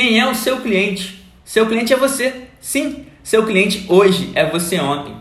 Quem 0.00 0.16
é 0.20 0.30
o 0.30 0.32
seu 0.32 0.60
cliente? 0.60 1.18
Seu 1.44 1.66
cliente 1.66 1.92
é 1.92 1.96
você. 1.96 2.32
Sim, 2.60 3.06
seu 3.20 3.44
cliente 3.44 3.84
hoje 3.88 4.30
é 4.32 4.48
você 4.48 4.78
ontem. 4.78 5.12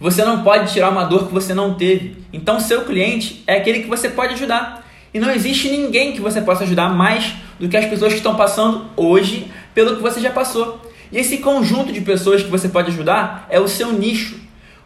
Você 0.00 0.24
não 0.24 0.42
pode 0.42 0.72
tirar 0.72 0.90
uma 0.90 1.04
dor 1.04 1.28
que 1.28 1.32
você 1.32 1.54
não 1.54 1.74
teve. 1.74 2.16
Então, 2.32 2.58
seu 2.58 2.84
cliente 2.84 3.44
é 3.46 3.58
aquele 3.58 3.84
que 3.84 3.88
você 3.88 4.08
pode 4.08 4.34
ajudar. 4.34 4.84
E 5.14 5.20
não 5.20 5.30
existe 5.30 5.68
ninguém 5.68 6.14
que 6.14 6.20
você 6.20 6.40
possa 6.40 6.64
ajudar 6.64 6.88
mais 6.88 7.32
do 7.60 7.68
que 7.68 7.76
as 7.76 7.84
pessoas 7.84 8.12
que 8.12 8.18
estão 8.18 8.34
passando 8.34 8.86
hoje 8.96 9.52
pelo 9.72 9.94
que 9.94 10.02
você 10.02 10.20
já 10.20 10.32
passou. 10.32 10.82
E 11.12 11.18
esse 11.18 11.38
conjunto 11.38 11.92
de 11.92 12.00
pessoas 12.00 12.42
que 12.42 12.50
você 12.50 12.68
pode 12.68 12.90
ajudar 12.90 13.46
é 13.48 13.60
o 13.60 13.68
seu 13.68 13.92
nicho. 13.92 14.40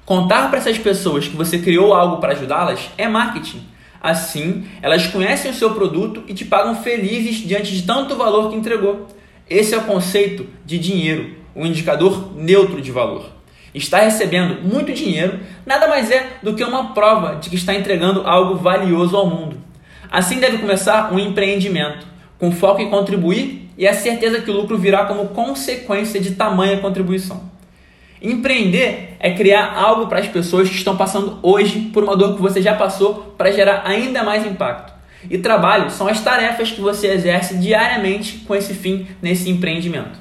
Contar 0.04 0.50
para 0.50 0.58
essas 0.58 0.76
pessoas 0.76 1.26
que 1.26 1.34
você 1.34 1.58
criou 1.58 1.94
algo 1.94 2.18
para 2.18 2.34
ajudá-las 2.34 2.90
é 2.98 3.08
marketing. 3.08 3.66
Assim, 3.98 4.66
elas 4.82 5.06
conhecem 5.06 5.50
o 5.50 5.54
seu 5.54 5.70
produto 5.70 6.22
e 6.28 6.34
te 6.34 6.44
pagam 6.44 6.82
felizes 6.82 7.36
diante 7.36 7.74
de 7.74 7.84
tanto 7.84 8.14
valor 8.14 8.50
que 8.50 8.56
entregou. 8.56 9.08
Esse 9.50 9.74
é 9.74 9.78
o 9.78 9.84
conceito 9.84 10.46
de 10.66 10.78
dinheiro, 10.78 11.34
um 11.56 11.64
indicador 11.64 12.34
neutro 12.36 12.82
de 12.82 12.92
valor. 12.92 13.30
Estar 13.74 14.00
recebendo 14.00 14.62
muito 14.62 14.92
dinheiro 14.92 15.40
nada 15.64 15.88
mais 15.88 16.10
é 16.10 16.38
do 16.42 16.54
que 16.54 16.62
uma 16.62 16.92
prova 16.92 17.36
de 17.36 17.48
que 17.48 17.56
está 17.56 17.74
entregando 17.74 18.26
algo 18.26 18.56
valioso 18.56 19.16
ao 19.16 19.26
mundo. 19.26 19.56
Assim 20.10 20.38
deve 20.38 20.58
começar 20.58 21.12
um 21.12 21.18
empreendimento, 21.18 22.06
com 22.38 22.52
foco 22.52 22.82
em 22.82 22.90
contribuir 22.90 23.70
e 23.78 23.86
a 23.86 23.94
certeza 23.94 24.40
que 24.40 24.50
o 24.50 24.54
lucro 24.54 24.76
virá 24.76 25.06
como 25.06 25.28
consequência 25.28 26.20
de 26.20 26.32
tamanha 26.32 26.78
contribuição. 26.78 27.48
Empreender 28.20 29.16
é 29.18 29.30
criar 29.30 29.74
algo 29.74 30.08
para 30.08 30.18
as 30.18 30.26
pessoas 30.26 30.68
que 30.68 30.74
estão 30.74 30.96
passando 30.96 31.38
hoje 31.42 31.90
por 31.92 32.02
uma 32.02 32.16
dor 32.16 32.34
que 32.34 32.42
você 32.42 32.60
já 32.60 32.74
passou 32.74 33.34
para 33.38 33.52
gerar 33.52 33.82
ainda 33.86 34.22
mais 34.24 34.44
impacto. 34.44 34.97
E 35.28 35.38
trabalho 35.38 35.90
são 35.90 36.06
as 36.06 36.20
tarefas 36.20 36.70
que 36.70 36.80
você 36.80 37.08
exerce 37.08 37.56
diariamente 37.56 38.44
com 38.46 38.54
esse 38.54 38.74
fim 38.74 39.06
nesse 39.20 39.50
empreendimento. 39.50 40.18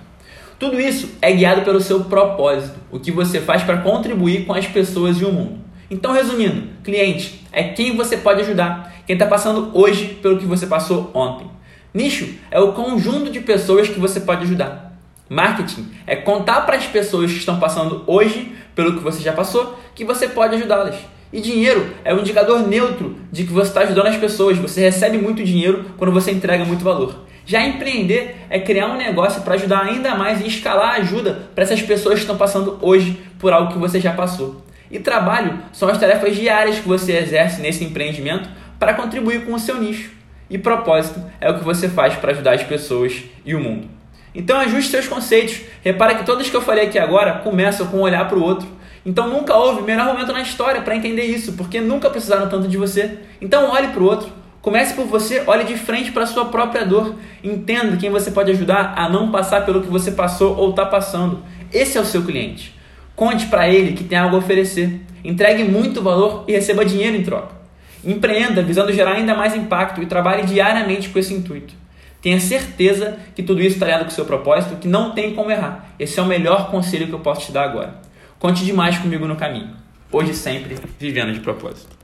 Tudo 0.59 0.79
isso 0.79 1.11
é 1.21 1.31
guiado 1.31 1.61
pelo 1.61 1.79
seu 1.79 2.05
propósito, 2.05 2.79
o 2.91 2.99
que 2.99 3.11
você 3.11 3.39
faz 3.39 3.61
para 3.61 3.77
contribuir 3.77 4.45
com 4.45 4.53
as 4.53 4.65
pessoas 4.65 5.21
e 5.21 5.25
o 5.25 5.31
mundo. 5.31 5.59
Então, 5.89 6.11
resumindo, 6.11 6.69
cliente 6.83 7.45
é 7.51 7.63
quem 7.63 7.95
você 7.95 8.17
pode 8.17 8.41
ajudar, 8.41 8.93
quem 9.05 9.13
está 9.13 9.27
passando 9.27 9.71
hoje 9.73 10.17
pelo 10.21 10.39
que 10.39 10.45
você 10.45 10.65
passou 10.65 11.11
ontem. 11.13 11.47
Nicho 11.93 12.35
é 12.49 12.59
o 12.59 12.73
conjunto 12.73 13.31
de 13.31 13.39
pessoas 13.39 13.87
que 13.87 13.99
você 13.99 14.19
pode 14.19 14.43
ajudar. 14.43 14.97
Marketing 15.29 15.91
é 16.05 16.15
contar 16.15 16.61
para 16.61 16.75
as 16.75 16.85
pessoas 16.85 17.31
que 17.31 17.37
estão 17.37 17.59
passando 17.59 18.03
hoje 18.07 18.53
pelo 18.73 18.93
que 18.93 19.03
você 19.03 19.21
já 19.21 19.33
passou 19.33 19.77
que 19.93 20.05
você 20.05 20.27
pode 20.27 20.55
ajudá-las. 20.55 20.95
E 21.31 21.41
dinheiro 21.41 21.93
é 22.05 22.13
um 22.13 22.19
indicador 22.19 22.67
neutro 22.67 23.17
de 23.31 23.43
que 23.43 23.51
você 23.51 23.69
está 23.69 23.81
ajudando 23.81 24.07
as 24.07 24.17
pessoas. 24.17 24.57
Você 24.57 24.81
recebe 24.81 25.17
muito 25.17 25.43
dinheiro 25.43 25.85
quando 25.97 26.11
você 26.11 26.31
entrega 26.31 26.63
muito 26.63 26.83
valor. 26.83 27.27
Já 27.45 27.65
empreender 27.65 28.35
é 28.49 28.59
criar 28.59 28.87
um 28.87 28.97
negócio 28.97 29.41
para 29.41 29.53
ajudar 29.55 29.83
ainda 29.83 30.15
mais 30.15 30.41
e 30.41 30.47
escalar 30.47 30.89
a 30.89 30.97
ajuda 30.97 31.49
para 31.55 31.63
essas 31.63 31.81
pessoas 31.81 32.15
que 32.15 32.21
estão 32.21 32.37
passando 32.37 32.77
hoje 32.81 33.21
por 33.39 33.53
algo 33.53 33.71
que 33.71 33.79
você 33.79 33.99
já 33.99 34.11
passou. 34.11 34.65
E 34.89 34.99
trabalho 34.99 35.59
são 35.73 35.89
as 35.89 35.97
tarefas 35.97 36.35
diárias 36.35 36.79
que 36.79 36.87
você 36.87 37.13
exerce 37.17 37.61
nesse 37.61 37.83
empreendimento 37.83 38.49
para 38.79 38.93
contribuir 38.93 39.45
com 39.45 39.53
o 39.53 39.59
seu 39.59 39.79
nicho. 39.79 40.11
E 40.49 40.57
propósito 40.57 41.21
é 41.41 41.49
o 41.49 41.57
que 41.57 41.63
você 41.63 41.89
faz 41.89 42.15
para 42.15 42.31
ajudar 42.31 42.53
as 42.53 42.63
pessoas 42.63 43.23
e 43.45 43.53
o 43.53 43.59
mundo. 43.59 43.89
Então 44.33 44.59
ajuste 44.59 44.91
seus 44.91 45.07
conceitos. 45.07 45.61
Repara 45.83 46.15
que 46.15 46.25
todos 46.25 46.49
que 46.49 46.55
eu 46.55 46.61
falei 46.61 46.85
aqui 46.85 46.99
agora 46.99 47.39
começam 47.39 47.87
com 47.87 47.97
um 47.97 48.01
olhar 48.01 48.27
para 48.27 48.37
o 48.37 48.43
outro. 48.43 48.67
Então 49.07 49.29
nunca 49.29 49.55
houve 49.55 49.83
melhor 49.83 50.05
momento 50.07 50.33
na 50.33 50.41
história 50.41 50.81
para 50.81 50.93
entender 50.93 51.23
isso, 51.23 51.53
porque 51.53 51.79
nunca 51.79 52.09
precisaram 52.09 52.49
tanto 52.49 52.67
de 52.67 52.75
você. 52.75 53.19
Então 53.39 53.71
olhe 53.71 53.87
para 53.87 54.03
o 54.03 54.05
outro. 54.05 54.27
Comece 54.61 54.95
por 54.95 55.05
você, 55.05 55.43
olhe 55.47 55.63
de 55.63 55.77
frente 55.77 56.11
para 56.11 56.23
a 56.23 56.27
sua 56.27 56.47
própria 56.47 56.85
dor. 56.85 57.15
Entenda 57.41 57.95
quem 57.95 58.09
você 58.09 58.31
pode 58.31 58.51
ajudar 58.51 58.95
a 58.97 59.07
não 59.07 59.31
passar 59.31 59.65
pelo 59.65 59.81
que 59.81 59.87
você 59.87 60.11
passou 60.11 60.57
ou 60.57 60.71
está 60.71 60.85
passando. 60.85 61.41
Esse 61.71 61.97
é 61.97 62.01
o 62.01 62.05
seu 62.05 62.21
cliente. 62.23 62.75
Conte 63.15 63.45
para 63.45 63.69
ele 63.69 63.93
que 63.93 64.03
tem 64.03 64.17
algo 64.17 64.35
a 64.35 64.39
oferecer. 64.39 64.99
Entregue 65.23 65.63
muito 65.63 66.01
valor 66.01 66.43
e 66.45 66.51
receba 66.51 66.83
dinheiro 66.83 67.15
em 67.15 67.23
troca. 67.23 67.55
Empreenda 68.03 68.61
visando 68.61 68.91
gerar 68.91 69.13
ainda 69.13 69.33
mais 69.33 69.55
impacto 69.55 70.03
e 70.03 70.05
trabalhe 70.05 70.43
diariamente 70.43 71.07
com 71.07 71.17
esse 71.17 71.33
intuito. 71.33 71.73
Tenha 72.21 72.41
certeza 72.41 73.17
que 73.33 73.41
tudo 73.41 73.61
isso 73.61 73.75
está 73.75 73.85
alinhado 73.85 74.03
com 74.03 74.11
o 74.11 74.13
seu 74.13 74.25
propósito, 74.25 74.75
que 74.75 74.87
não 74.89 75.11
tem 75.11 75.33
como 75.33 75.49
errar. 75.49 75.93
Esse 75.97 76.19
é 76.19 76.21
o 76.21 76.25
melhor 76.25 76.69
conselho 76.69 77.07
que 77.07 77.13
eu 77.13 77.19
posso 77.19 77.45
te 77.45 77.53
dar 77.53 77.63
agora. 77.63 78.06
Conte 78.39 78.63
demais 78.63 78.99
comigo 78.99 79.27
no 79.27 79.35
caminho. 79.35 79.75
Hoje 80.11 80.33
sempre, 80.35 80.77
vivendo 80.99 81.33
de 81.33 81.39
propósito. 81.39 81.97